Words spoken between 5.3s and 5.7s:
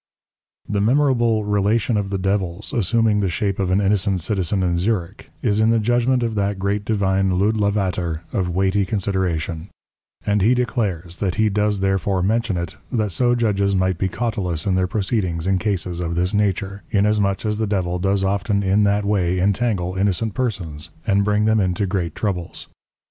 is in